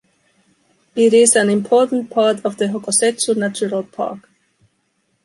It 0.95 1.13
is 1.13 1.35
an 1.35 1.51
important 1.51 2.09
part 2.09 2.43
of 2.43 2.57
the 2.57 2.65
Hokusetsu 2.69 3.37
natural 3.37 3.83
park. 3.83 4.27